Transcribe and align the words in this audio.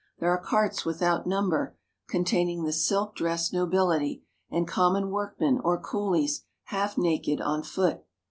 There 0.17 0.31
are 0.31 0.41
carts 0.41 0.83
without 0.83 1.27
number 1.27 1.77
containing 2.09 2.63
the 2.63 2.73
silk 2.73 3.13
dressed 3.15 3.53
nobility, 3.53 4.23
and 4.49 4.67
common 4.67 5.11
workmen 5.11 5.61
or 5.63 5.79
coolies, 5.79 6.43
half 6.63 6.97
naked, 6.97 7.39
on 7.39 7.61
foot. 7.61 8.01